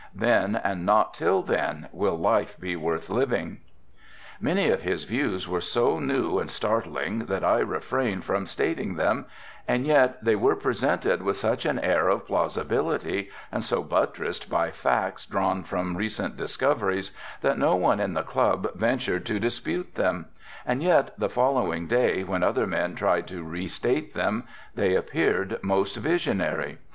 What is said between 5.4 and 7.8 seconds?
were so new and startling that I